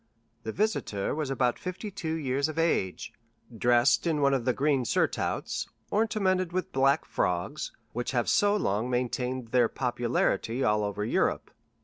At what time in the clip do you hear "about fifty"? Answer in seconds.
1.29-1.91